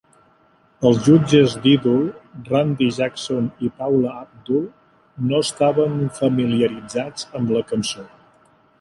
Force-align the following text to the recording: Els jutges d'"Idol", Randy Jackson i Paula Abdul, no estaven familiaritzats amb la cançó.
Els 0.89 1.01
jutges 1.07 1.53
d'"Idol", 1.65 1.99
Randy 2.47 2.89
Jackson 2.97 3.51
i 3.67 3.71
Paula 3.83 4.17
Abdul, 4.23 4.67
no 5.29 5.45
estaven 5.49 6.03
familiaritzats 6.21 7.33
amb 7.43 7.59
la 7.59 7.67
cançó. 7.75 8.13